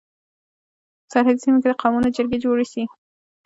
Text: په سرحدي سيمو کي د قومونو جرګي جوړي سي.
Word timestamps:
په 1.03 1.07
سرحدي 1.11 1.41
سيمو 1.43 1.61
کي 1.63 1.67
د 1.69 1.73
قومونو 1.81 2.13
جرګي 2.17 2.37
جوړي 2.45 2.65
سي. 2.73 2.83